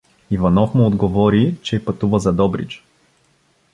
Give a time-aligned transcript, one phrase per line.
[0.31, 2.83] Иванов му отговори, че пътува за Добрич.